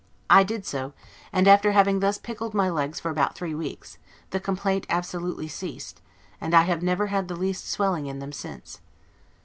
[0.31, 0.93] I did so;
[1.31, 3.99] and after having thus pickled my legs for about three weeks,
[4.31, 6.01] the complaint absolutely ceased,
[6.41, 8.81] and I have never had the least swelling in them since.